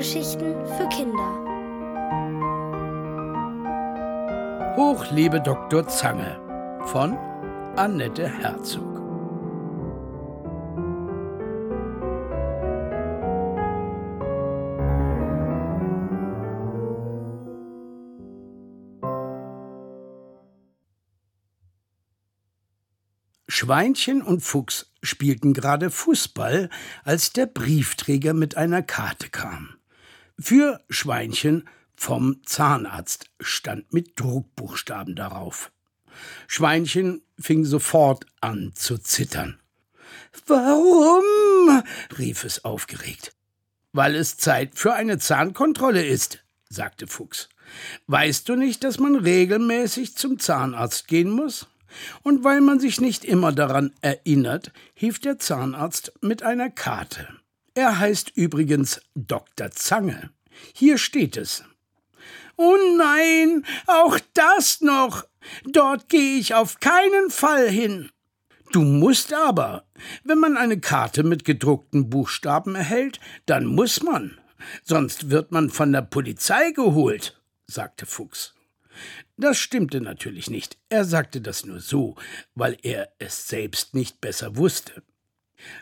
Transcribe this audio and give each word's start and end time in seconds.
Hörgeschichten 0.00 0.54
für 0.78 0.88
Kinder. 0.88 1.44
Hoch 4.76 5.10
lebe 5.10 5.42
Dr. 5.42 5.86
Zange 5.88 6.40
von 6.86 7.18
Annette 7.76 8.26
Herzog. 8.26 8.88
Schweinchen 23.48 24.22
und 24.22 24.40
Fuchs 24.40 24.94
spielten 25.02 25.52
gerade 25.52 25.90
Fußball, 25.90 26.70
als 27.04 27.34
der 27.34 27.44
Briefträger 27.44 28.32
mit 28.32 28.56
einer 28.56 28.82
Karte 28.82 29.28
kam. 29.28 29.74
Für 30.42 30.80
Schweinchen 30.88 31.68
vom 31.94 32.40
Zahnarzt 32.46 33.26
stand 33.40 33.92
mit 33.92 34.18
Druckbuchstaben 34.18 35.14
darauf. 35.14 35.70
Schweinchen 36.46 37.20
fing 37.38 37.66
sofort 37.66 38.24
an 38.40 38.72
zu 38.74 38.96
zittern. 38.96 39.60
Warum? 40.46 41.82
rief 42.18 42.44
es 42.44 42.64
aufgeregt. 42.64 43.34
Weil 43.92 44.14
es 44.14 44.38
Zeit 44.38 44.76
für 44.76 44.94
eine 44.94 45.18
Zahnkontrolle 45.18 46.06
ist, 46.06 46.42
sagte 46.70 47.06
Fuchs. 47.06 47.50
Weißt 48.06 48.48
du 48.48 48.56
nicht, 48.56 48.82
dass 48.82 48.98
man 48.98 49.16
regelmäßig 49.16 50.16
zum 50.16 50.38
Zahnarzt 50.38 51.06
gehen 51.06 51.30
muss? 51.30 51.66
Und 52.22 52.44
weil 52.44 52.62
man 52.62 52.80
sich 52.80 53.00
nicht 53.00 53.26
immer 53.26 53.52
daran 53.52 53.92
erinnert, 54.00 54.72
hilft 54.94 55.26
der 55.26 55.38
Zahnarzt 55.38 56.12
mit 56.22 56.42
einer 56.42 56.70
Karte. 56.70 57.39
Er 57.74 57.98
heißt 57.98 58.32
übrigens 58.34 59.00
Dr. 59.14 59.70
Zange. 59.70 60.30
Hier 60.74 60.98
steht 60.98 61.36
es. 61.36 61.64
Oh 62.56 62.76
nein, 62.96 63.64
auch 63.86 64.18
das 64.34 64.80
noch. 64.80 65.24
Dort 65.64 66.08
gehe 66.08 66.38
ich 66.38 66.54
auf 66.54 66.80
keinen 66.80 67.30
Fall 67.30 67.70
hin. 67.70 68.10
Du 68.72 68.82
musst 68.82 69.32
aber. 69.32 69.84
Wenn 70.24 70.38
man 70.38 70.56
eine 70.56 70.78
Karte 70.78 71.22
mit 71.22 71.44
gedruckten 71.44 72.10
Buchstaben 72.10 72.74
erhält, 72.74 73.18
dann 73.46 73.66
muss 73.66 74.02
man. 74.02 74.38
Sonst 74.84 75.30
wird 75.30 75.52
man 75.52 75.70
von 75.70 75.92
der 75.92 76.02
Polizei 76.02 76.70
geholt, 76.72 77.40
sagte 77.66 78.06
Fuchs. 78.06 78.54
Das 79.36 79.58
stimmte 79.58 80.00
natürlich 80.00 80.50
nicht. 80.50 80.76
Er 80.88 81.04
sagte 81.04 81.40
das 81.40 81.64
nur 81.64 81.80
so, 81.80 82.16
weil 82.54 82.76
er 82.82 83.08
es 83.18 83.48
selbst 83.48 83.94
nicht 83.94 84.20
besser 84.20 84.56
wusste. 84.56 85.02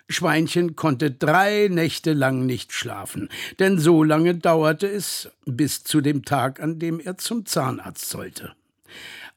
Schweinchen 0.09 0.77
konnte 0.77 1.11
drei 1.11 1.69
Nächte 1.71 2.13
lang 2.13 2.47
nicht 2.47 2.73
schlafen, 2.73 3.29
denn 3.59 3.79
so 3.79 4.03
lange 4.03 4.35
dauerte 4.35 4.87
es 4.87 5.31
bis 5.45 5.85
zu 5.85 6.01
dem 6.01 6.25
Tag, 6.25 6.61
an 6.61 6.79
dem 6.79 7.01
er 7.01 7.19
zum 7.19 7.47
Zahnarzt 7.47 8.09
sollte. 8.09 8.53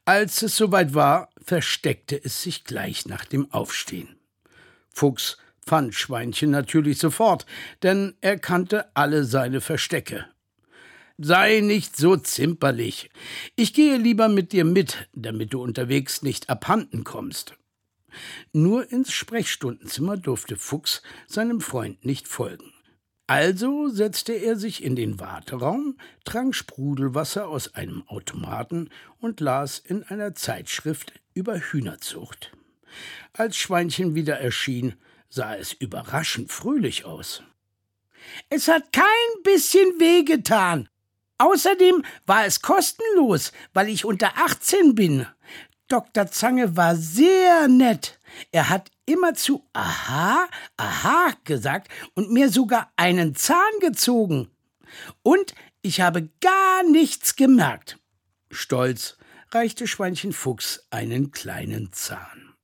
Als 0.04 0.42
es 0.42 0.56
soweit 0.56 0.94
war, 0.94 1.30
versteckte 1.42 2.22
es 2.22 2.42
sich 2.42 2.64
gleich 2.64 3.06
nach 3.06 3.24
dem 3.24 3.52
Aufstehen. 3.52 4.16
Fuchs 4.92 5.38
fand 5.64 5.94
Schweinchen 5.94 6.50
natürlich 6.50 6.98
sofort, 6.98 7.46
denn 7.82 8.14
er 8.20 8.38
kannte 8.38 8.96
alle 8.96 9.24
seine 9.24 9.60
Verstecke. 9.60 10.26
Sei 11.18 11.60
nicht 11.60 11.96
so 11.96 12.16
zimperlich. 12.16 13.10
Ich 13.54 13.74
gehe 13.74 13.96
lieber 13.96 14.28
mit 14.28 14.52
dir 14.52 14.64
mit, 14.64 15.08
damit 15.12 15.52
du 15.52 15.62
unterwegs 15.62 16.22
nicht 16.22 16.50
abhanden 16.50 17.04
kommst. 17.04 17.54
Nur 18.52 18.90
ins 18.90 19.12
Sprechstundenzimmer 19.12 20.16
durfte 20.16 20.56
Fuchs 20.56 21.02
seinem 21.26 21.60
Freund 21.60 22.04
nicht 22.04 22.28
folgen. 22.28 22.72
Also 23.26 23.88
setzte 23.88 24.32
er 24.32 24.56
sich 24.56 24.82
in 24.82 24.96
den 24.96 25.20
Warteraum, 25.20 25.96
trank 26.24 26.54
Sprudelwasser 26.54 27.48
aus 27.48 27.74
einem 27.74 28.02
Automaten 28.08 28.90
und 29.20 29.40
las 29.40 29.78
in 29.78 30.02
einer 30.02 30.34
Zeitschrift 30.34 31.12
über 31.34 31.58
Hühnerzucht. 31.58 32.52
Als 33.32 33.56
Schweinchen 33.56 34.14
wieder 34.14 34.38
erschien, 34.38 34.94
sah 35.28 35.54
es 35.54 35.72
überraschend 35.72 36.52
fröhlich 36.52 37.04
aus. 37.04 37.42
Es 38.50 38.68
hat 38.68 38.92
kein 38.92 39.42
bisschen 39.42 39.88
wehgetan, 39.98 40.88
Außerdem 41.42 42.04
war 42.24 42.46
es 42.46 42.62
kostenlos, 42.62 43.50
weil 43.72 43.88
ich 43.88 44.04
unter 44.04 44.38
18 44.38 44.94
bin. 44.94 45.26
Dr. 45.92 46.30
Zange 46.30 46.74
war 46.74 46.96
sehr 46.96 47.68
nett. 47.68 48.18
Er 48.50 48.70
hat 48.70 48.90
immerzu 49.04 49.68
Aha, 49.74 50.48
Aha 50.78 51.34
gesagt 51.44 51.88
und 52.14 52.32
mir 52.32 52.48
sogar 52.48 52.90
einen 52.96 53.34
Zahn 53.34 53.78
gezogen. 53.78 54.48
Und 55.22 55.54
ich 55.82 56.00
habe 56.00 56.30
gar 56.40 56.82
nichts 56.90 57.36
gemerkt. 57.36 57.98
Stolz 58.50 59.18
reichte 59.50 59.86
Schweinchen 59.86 60.32
Fuchs 60.32 60.86
einen 60.88 61.30
kleinen 61.30 61.92
Zahn. 61.92 62.54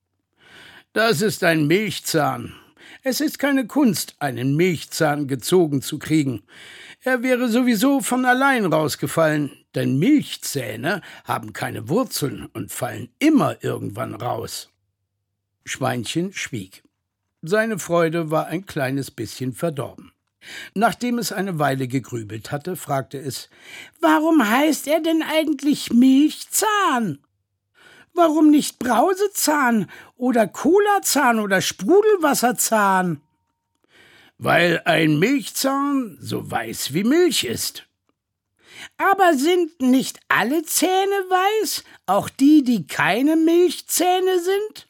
Das 0.93 1.21
ist 1.21 1.43
ein 1.43 1.67
Milchzahn. 1.67 2.55
Es 3.03 3.21
ist 3.21 3.39
keine 3.39 3.67
Kunst, 3.67 4.15
einen 4.19 4.55
Milchzahn 4.55 5.27
gezogen 5.27 5.81
zu 5.81 5.99
kriegen. 5.99 6.43
Er 7.01 7.23
wäre 7.23 7.49
sowieso 7.49 8.01
von 8.01 8.25
allein 8.25 8.65
rausgefallen, 8.65 9.51
denn 9.75 9.99
Milchzähne 9.99 11.01
haben 11.23 11.53
keine 11.53 11.87
Wurzeln 11.89 12.47
und 12.53 12.71
fallen 12.71 13.09
immer 13.19 13.63
irgendwann 13.63 14.15
raus. 14.15 14.69
Schweinchen 15.65 16.33
schwieg. 16.33 16.83
Seine 17.41 17.79
Freude 17.79 18.31
war 18.31 18.47
ein 18.47 18.65
kleines 18.65 19.11
bisschen 19.11 19.53
verdorben. 19.53 20.11
Nachdem 20.73 21.19
es 21.19 21.31
eine 21.31 21.59
Weile 21.59 21.87
gegrübelt 21.87 22.51
hatte, 22.51 22.75
fragte 22.75 23.17
es 23.17 23.49
Warum 23.99 24.47
heißt 24.47 24.87
er 24.87 25.01
denn 25.01 25.21
eigentlich 25.21 25.91
Milchzahn? 25.91 27.19
Warum 28.13 28.49
nicht 28.51 28.79
Brausezahn 28.79 29.89
oder 30.17 30.47
Colazahn 30.47 31.39
oder 31.39 31.61
Sprudelwasserzahn? 31.61 33.21
weil 34.39 34.81
ein 34.85 35.19
Milchzahn 35.19 36.17
so 36.19 36.49
weiß 36.49 36.93
wie 36.93 37.03
Milch 37.03 37.43
ist. 37.43 37.85
Aber 38.97 39.35
sind 39.35 39.81
nicht 39.81 40.19
alle 40.29 40.63
Zähne 40.63 40.89
weiß, 40.89 41.83
auch 42.05 42.29
die, 42.29 42.63
die 42.63 42.87
keine 42.87 43.35
Milchzähne 43.35 44.39
sind? 44.41 44.87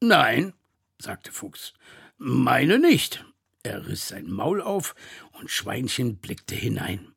Nein, 0.00 0.54
sagte 0.98 1.30
Fuchs, 1.30 1.74
meine 2.16 2.78
nicht. 2.78 3.24
Er 3.62 3.86
riss 3.86 4.08
sein 4.08 4.30
Maul 4.30 4.62
auf 4.62 4.94
und 5.32 5.50
Schweinchen 5.50 6.16
blickte 6.16 6.54
hinein. 6.54 7.14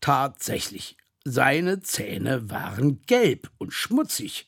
Tatsächlich, 0.00 0.96
seine 1.24 1.80
Zähne 1.80 2.50
waren 2.50 3.02
gelb 3.06 3.50
und 3.58 3.72
schmutzig, 3.72 4.46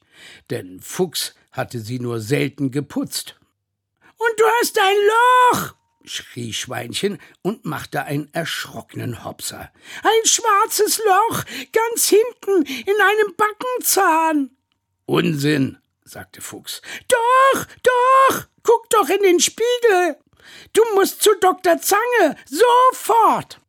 denn 0.50 0.80
Fuchs 0.80 1.34
hatte 1.50 1.80
sie 1.80 1.98
nur 1.98 2.20
selten 2.20 2.70
geputzt. 2.70 3.36
Und 4.18 4.40
du 4.40 4.44
hast 4.60 4.78
ein 4.78 4.96
Loch, 5.08 5.74
schrie 6.04 6.52
Schweinchen 6.52 7.18
und 7.42 7.64
machte 7.64 8.04
einen 8.04 8.32
erschrockenen 8.32 9.24
Hopser. 9.24 9.72
Ein 10.02 10.26
schwarzes 10.26 10.98
Loch, 10.98 11.44
ganz 11.72 12.08
hinten, 12.08 12.62
in 12.66 12.94
einem 13.00 13.34
Backenzahn. 13.36 14.50
Unsinn, 15.06 15.78
sagte 16.04 16.40
Fuchs. 16.40 16.82
Doch, 17.08 17.66
doch, 17.82 18.46
guck 18.62 18.90
doch 18.90 19.08
in 19.08 19.22
den 19.22 19.40
Spiegel. 19.40 20.16
Du 20.72 20.82
musst 20.94 21.22
zu 21.22 21.30
Dr. 21.40 21.78
Zange, 21.80 22.36
sofort. 22.46 23.60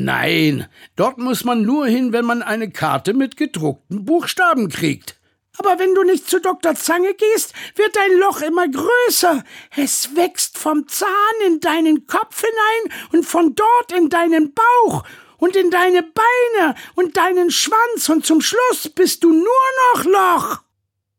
Nein, 0.00 0.68
dort 0.94 1.18
muss 1.18 1.42
man 1.42 1.62
nur 1.62 1.88
hin, 1.88 2.12
wenn 2.12 2.24
man 2.24 2.42
eine 2.42 2.70
Karte 2.70 3.14
mit 3.14 3.36
gedruckten 3.36 4.04
Buchstaben 4.04 4.68
kriegt. 4.68 5.16
Aber 5.56 5.80
wenn 5.80 5.92
du 5.92 6.04
nicht 6.04 6.30
zu 6.30 6.40
Dr. 6.40 6.76
Zange 6.76 7.14
gehst, 7.14 7.52
wird 7.74 7.96
dein 7.96 8.16
Loch 8.20 8.40
immer 8.40 8.68
größer. 8.68 9.42
Es 9.76 10.14
wächst 10.14 10.56
vom 10.56 10.86
Zahn 10.86 11.08
in 11.48 11.58
deinen 11.58 12.06
Kopf 12.06 12.42
hinein 12.42 13.00
und 13.12 13.26
von 13.26 13.56
dort 13.56 13.90
in 13.90 14.08
deinen 14.08 14.54
Bauch 14.54 15.02
und 15.38 15.56
in 15.56 15.72
deine 15.72 16.04
Beine 16.04 16.76
und 16.94 17.16
deinen 17.16 17.50
Schwanz 17.50 18.08
und 18.08 18.24
zum 18.24 18.40
Schluss 18.40 18.88
bist 18.94 19.24
du 19.24 19.32
nur 19.32 19.94
noch 19.94 20.04
Loch. 20.04 20.62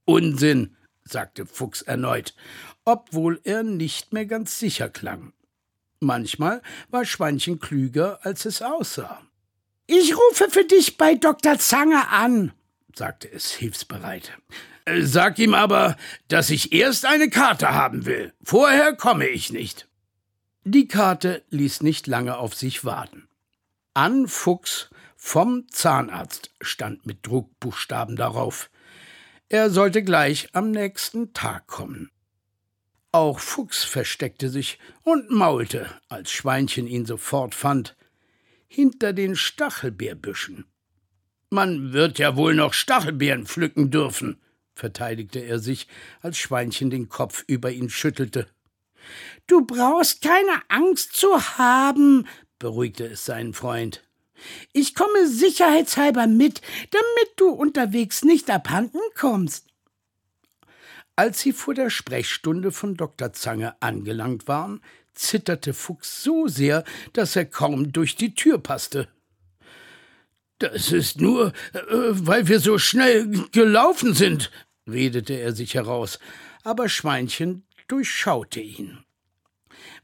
Unsinn, 0.05 0.77
sagte 1.03 1.45
Fuchs 1.45 1.81
erneut, 1.81 2.33
obwohl 2.85 3.41
er 3.43 3.63
nicht 3.63 4.13
mehr 4.13 4.25
ganz 4.25 4.57
sicher 4.57 4.87
klang. 4.87 5.33
Manchmal 5.99 6.61
war 6.89 7.05
Schweinchen 7.05 7.59
klüger, 7.59 8.19
als 8.23 8.45
es 8.45 8.61
aussah. 8.61 9.21
Ich 9.87 10.15
rufe 10.15 10.49
für 10.49 10.63
dich 10.63 10.97
bei 10.97 11.15
Dr. 11.15 11.57
Zange 11.57 12.09
an, 12.09 12.53
sagte 12.95 13.31
es 13.31 13.51
hilfsbereit. 13.51 14.37
Äh, 14.85 15.01
sag 15.01 15.39
ihm 15.39 15.53
aber, 15.53 15.97
dass 16.27 16.49
ich 16.49 16.71
erst 16.73 17.05
eine 17.05 17.29
Karte 17.29 17.73
haben 17.73 18.05
will. 18.05 18.33
Vorher 18.43 18.93
komme 18.95 19.27
ich 19.27 19.51
nicht. 19.51 19.87
Die 20.63 20.87
Karte 20.87 21.43
ließ 21.49 21.81
nicht 21.81 22.07
lange 22.07 22.37
auf 22.37 22.55
sich 22.55 22.85
warten. 22.85 23.27
An 23.93 24.27
Fuchs 24.27 24.89
vom 25.15 25.67
Zahnarzt 25.69 26.51
stand 26.61 27.05
mit 27.05 27.25
Druckbuchstaben 27.25 28.15
darauf. 28.15 28.69
Er 29.49 29.69
sollte 29.69 30.03
gleich 30.03 30.49
am 30.53 30.71
nächsten 30.71 31.33
Tag 31.33 31.67
kommen. 31.67 32.11
Auch 33.11 33.39
Fuchs 33.39 33.83
versteckte 33.83 34.50
sich 34.50 34.77
und 35.03 35.31
maulte, 35.31 35.89
als 36.09 36.31
Schweinchen 36.31 36.88
ihn 36.88 37.06
sofort 37.06 37.56
fand. 37.56 37.95
hinter 38.69 39.13
den 39.13 39.35
Stachelbeerbüschen. 39.35 40.65
Man 41.50 41.91
wird 41.91 42.19
ja 42.19 42.35
wohl 42.35 42.53
noch 42.53 42.73
Stachelbeeren 42.73 43.47
pflücken 43.47 43.89
dürfen, 43.89 44.39
verteidigte 44.75 45.39
er 45.39 45.57
sich, 45.57 45.88
als 46.21 46.38
Schweinchen 46.38 46.91
den 46.91 47.09
Kopf 47.09 47.44
über 47.47 47.71
ihn 47.71 47.89
schüttelte. 47.89 48.47
Du 49.47 49.65
brauchst 49.65 50.21
keine 50.21 50.61
Angst 50.67 51.13
zu 51.13 51.57
haben, 51.57 52.27
beruhigte 52.59 53.07
es 53.07 53.25
seinen 53.25 53.56
Freund. 53.56 54.03
Ich 54.71 54.94
komme 54.94 55.27
sicherheitshalber 55.27 56.27
mit, 56.27 56.61
damit 56.91 57.29
du 57.38 57.50
unterwegs 57.50 58.23
nicht 58.23 58.50
abhanden 58.51 59.01
kommst. 59.15 59.69
Als 61.19 61.42
sie 61.42 61.51
vor 61.51 61.74
der 61.74 61.89
Sprechstunde 61.89 62.71
von 62.71 62.95
Dr. 62.95 63.33
Zange 63.33 63.75
angelangt 63.81 64.48
waren, 64.48 64.80
zitterte 65.13 65.74
Fuchs 65.74 66.24
so 66.24 66.48
sehr, 66.48 66.86
dass 67.12 67.36
er 67.36 67.44
kaum 67.44 67.92
durch 67.92 68.16
die 68.16 68.36
Tür 68.36 68.57
passte. 68.57 69.10
Das 70.60 70.94
ist 70.94 71.19
nur, 71.19 71.48
äh, 71.74 71.81
weil 72.12 72.48
wir 72.48 72.62
so 72.62 72.77
schnell 72.77 73.27
gelaufen 73.51 74.13
sind, 74.13 74.50
redete 74.89 75.33
er 75.33 75.51
sich 75.51 75.74
heraus, 75.74 76.19
aber 76.63 76.88
Schweinchen 76.88 77.66
durchschaute 77.89 78.62
ihn. 78.62 79.04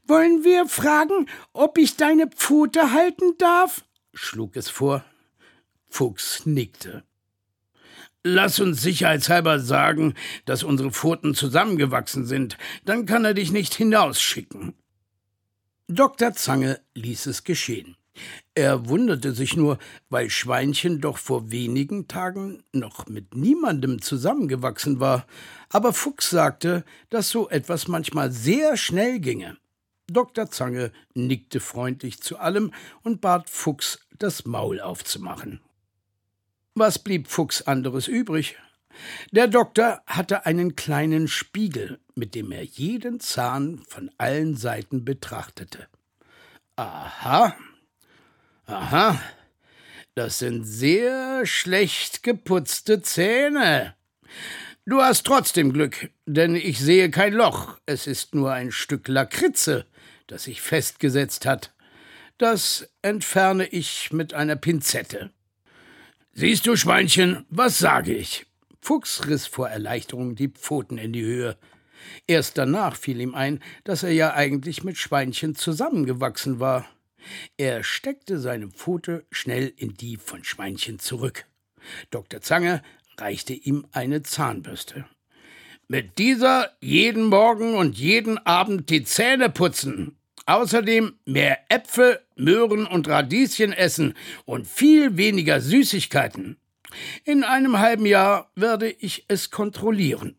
Wollen 0.04 0.44
wir 0.44 0.68
fragen, 0.68 1.30
ob 1.54 1.78
ich 1.78 1.96
deine 1.96 2.26
Pfote 2.26 2.92
halten 2.92 3.38
darf? 3.38 3.86
schlug 4.12 4.54
es 4.54 4.68
vor. 4.68 5.02
Fuchs 5.88 6.44
nickte. 6.44 7.04
Lass 8.28 8.58
uns 8.58 8.82
sicherheitshalber 8.82 9.60
sagen, 9.60 10.14
dass 10.46 10.64
unsere 10.64 10.90
Pfoten 10.90 11.32
zusammengewachsen 11.32 12.26
sind, 12.26 12.58
dann 12.84 13.06
kann 13.06 13.24
er 13.24 13.34
dich 13.34 13.52
nicht 13.52 13.72
hinausschicken. 13.72 14.74
Dr. 15.86 16.32
Zange 16.32 16.80
ließ 16.94 17.26
es 17.26 17.44
geschehen. 17.44 17.96
Er 18.56 18.88
wunderte 18.88 19.30
sich 19.30 19.56
nur, 19.56 19.78
weil 20.10 20.28
Schweinchen 20.28 21.00
doch 21.00 21.18
vor 21.18 21.52
wenigen 21.52 22.08
Tagen 22.08 22.64
noch 22.72 23.06
mit 23.06 23.36
niemandem 23.36 24.02
zusammengewachsen 24.02 24.98
war, 24.98 25.24
aber 25.68 25.92
Fuchs 25.92 26.28
sagte, 26.28 26.84
dass 27.10 27.30
so 27.30 27.48
etwas 27.48 27.86
manchmal 27.86 28.32
sehr 28.32 28.76
schnell 28.76 29.20
ginge. 29.20 29.56
Dr. 30.08 30.50
Zange 30.50 30.90
nickte 31.14 31.60
freundlich 31.60 32.20
zu 32.20 32.38
allem 32.38 32.72
und 33.04 33.20
bat 33.20 33.48
Fuchs, 33.48 34.00
das 34.18 34.46
Maul 34.46 34.80
aufzumachen. 34.80 35.60
Was 36.78 36.98
blieb 36.98 37.28
Fuchs 37.28 37.62
anderes 37.62 38.06
übrig? 38.06 38.58
Der 39.30 39.48
Doktor 39.48 40.02
hatte 40.06 40.44
einen 40.44 40.76
kleinen 40.76 41.26
Spiegel, 41.26 41.98
mit 42.14 42.34
dem 42.34 42.52
er 42.52 42.64
jeden 42.64 43.18
Zahn 43.18 43.82
von 43.88 44.10
allen 44.18 44.56
Seiten 44.56 45.02
betrachtete. 45.02 45.88
Aha, 46.76 47.56
aha, 48.66 49.18
das 50.14 50.38
sind 50.38 50.64
sehr 50.64 51.46
schlecht 51.46 52.22
geputzte 52.22 53.00
Zähne. 53.00 53.94
Du 54.84 55.00
hast 55.00 55.24
trotzdem 55.24 55.72
Glück, 55.72 56.10
denn 56.26 56.54
ich 56.54 56.78
sehe 56.78 57.10
kein 57.10 57.32
Loch, 57.32 57.78
es 57.86 58.06
ist 58.06 58.34
nur 58.34 58.52
ein 58.52 58.70
Stück 58.70 59.08
Lakritze, 59.08 59.86
das 60.26 60.44
sich 60.44 60.60
festgesetzt 60.60 61.46
hat. 61.46 61.72
Das 62.36 62.86
entferne 63.00 63.66
ich 63.66 64.12
mit 64.12 64.34
einer 64.34 64.56
Pinzette. 64.56 65.30
Siehst 66.38 66.66
du, 66.66 66.76
Schweinchen, 66.76 67.46
was 67.48 67.78
sage 67.78 68.14
ich? 68.14 68.44
Fuchs 68.82 69.26
riss 69.26 69.46
vor 69.46 69.70
Erleichterung 69.70 70.34
die 70.34 70.48
Pfoten 70.48 70.98
in 70.98 71.14
die 71.14 71.22
Höhe. 71.22 71.56
Erst 72.26 72.58
danach 72.58 72.94
fiel 72.94 73.22
ihm 73.22 73.34
ein, 73.34 73.60
dass 73.84 74.02
er 74.02 74.10
ja 74.10 74.34
eigentlich 74.34 74.84
mit 74.84 74.98
Schweinchen 74.98 75.54
zusammengewachsen 75.54 76.60
war. 76.60 76.84
Er 77.56 77.82
steckte 77.82 78.38
seine 78.38 78.68
Pfote 78.68 79.24
schnell 79.30 79.72
in 79.78 79.94
die 79.94 80.18
von 80.18 80.44
Schweinchen 80.44 80.98
zurück. 80.98 81.46
Dr. 82.10 82.42
Zange 82.42 82.82
reichte 83.16 83.54
ihm 83.54 83.86
eine 83.92 84.22
Zahnbürste. 84.22 85.06
Mit 85.88 86.18
dieser 86.18 86.70
jeden 86.82 87.24
Morgen 87.24 87.76
und 87.76 87.96
jeden 87.96 88.36
Abend 88.44 88.90
die 88.90 89.04
Zähne 89.04 89.48
putzen, 89.48 90.18
Außerdem 90.46 91.14
mehr 91.24 91.58
Äpfel, 91.68 92.20
Möhren 92.36 92.86
und 92.86 93.08
Radieschen 93.08 93.72
essen 93.72 94.14
und 94.44 94.66
viel 94.66 95.16
weniger 95.16 95.60
Süßigkeiten. 95.60 96.56
In 97.24 97.42
einem 97.42 97.78
halben 97.78 98.06
Jahr 98.06 98.50
werde 98.54 98.90
ich 98.90 99.24
es 99.28 99.50
kontrollieren. 99.50 100.36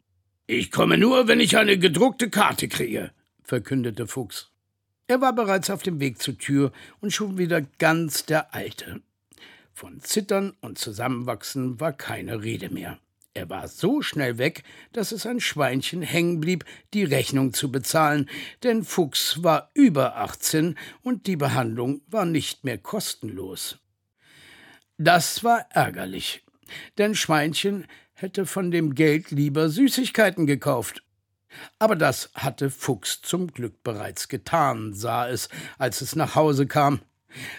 Ich 0.48 0.72
komme 0.72 0.98
nur, 0.98 1.28
wenn 1.28 1.42
ich 1.42 1.58
eine 1.58 1.78
gedruckte 1.78 2.30
Karte 2.30 2.70
kriege, 2.70 3.12
verkündete 3.44 4.08
Fuchs. 4.08 4.50
Er 5.08 5.20
war 5.20 5.34
bereits 5.34 5.70
auf 5.70 5.84
dem 5.84 6.00
Weg 6.00 6.22
zur 6.22 6.38
Tür 6.38 6.72
und 7.02 7.12
schon 7.12 7.38
wieder 7.38 7.62
ganz 7.62 8.26
der 8.26 8.56
Alte. 8.56 9.02
Von 9.74 10.02
Zittern 10.02 10.54
und 10.62 10.78
Zusammenwachsen 10.78 11.80
war 11.80 11.92
keine 11.94 12.44
Rede 12.44 12.70
mehr. 12.70 12.98
Er 13.38 13.52
war 13.52 13.68
so 13.68 14.02
schnell 14.02 14.40
weg, 14.40 14.64
dass 14.94 15.12
es 15.12 15.28
ein 15.28 15.40
Schweinchen 15.40 16.02
hängen 16.02 16.40
blieb, 16.40 16.66
die 16.96 17.04
Rechnung 17.04 17.54
zu 17.54 17.72
bezahlen, 17.72 18.28
denn 18.64 18.84
Fuchs 18.84 19.44
war 19.44 19.70
über 19.76 20.16
18 20.16 20.74
und 21.04 21.28
die 21.28 21.36
Behandlung 21.36 22.02
war 22.08 22.26
nicht 22.26 22.64
mehr 22.64 22.80
kostenlos. 22.80 23.78
Das 24.98 25.44
war 25.44 25.68
ärgerlich, 25.70 26.44
denn 26.98 27.14
Schweinchen 27.14 27.86
hätte 28.16 28.48
von 28.48 28.72
dem 28.72 28.96
Geld 28.96 29.30
lieber 29.30 29.70
Süßigkeiten 29.70 30.48
gekauft. 30.48 31.04
Aber 31.78 31.96
das 31.96 32.32
hatte 32.34 32.72
Fuchs 32.72 33.22
zum 33.22 33.54
Glück 33.54 33.84
bereits 33.84 34.30
getan, 34.30 34.96
sah 34.96 35.30
es, 35.30 35.48
als 35.78 36.02
es 36.02 36.16
nach 36.16 36.34
Hause 36.34 36.66
kam. 36.66 37.02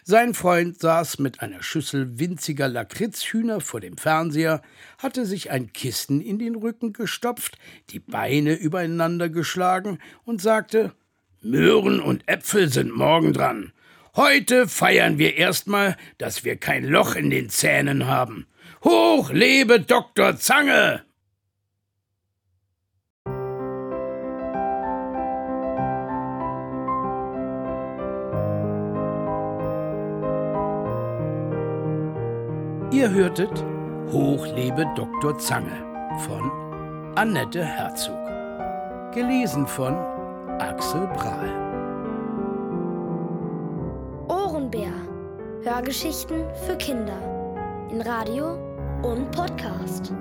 Sein 0.05 0.35
Freund 0.35 0.81
saß 0.81 1.19
mit 1.19 1.41
einer 1.41 1.63
Schüssel 1.63 2.19
winziger 2.19 2.69
Lakritzhühner 2.69 3.61
vor 3.61 3.81
dem 3.81 3.97
Fernseher, 3.97 4.63
hatte 4.99 5.27
sich 5.27 5.51
ein 5.51 5.73
Kissen 5.73 6.21
in 6.21 6.39
den 6.39 6.55
Rücken 6.55 6.93
gestopft, 6.93 7.59
die 7.91 8.01
Beine 8.01 8.55
übereinander 8.55 9.29
geschlagen 9.29 9.99
und 10.25 10.41
sagte 10.41 10.93
Möhren 11.41 12.01
und 12.01 12.27
Äpfel 12.27 12.69
sind 12.69 12.95
morgen 12.95 13.33
dran. 13.33 13.73
Heute 14.17 14.67
feiern 14.67 15.19
wir 15.19 15.37
erstmal, 15.37 15.97
dass 16.19 16.45
wir 16.45 16.57
kein 16.57 16.85
Loch 16.85 17.15
in 17.15 17.31
den 17.31 17.51
Zähnen 17.51 18.07
haben. 18.07 18.47
Hoch 18.83 19.31
lebe 19.31 19.81
Dr. 19.81 20.37
Zange! 20.37 21.08
Ihr 32.99 33.11
hörtet 33.11 33.65
Hochlebe 34.11 34.85
Dr. 34.97 35.39
Zange 35.39 35.85
von 36.27 36.51
Annette 37.15 37.65
Herzog. 37.65 38.19
Gelesen 39.15 39.69
von 39.69 39.95
Axel 40.59 41.07
Prahl. 41.15 41.49
Ohrenbär. 44.27 44.91
Hörgeschichten 45.63 46.43
für 46.67 46.75
Kinder. 46.75 47.21
In 47.89 48.01
Radio 48.01 48.59
und 49.05 49.31
Podcast. 49.31 50.13